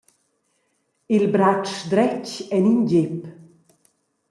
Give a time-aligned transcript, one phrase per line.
[1.15, 3.19] Il bratsch dretg en in gep.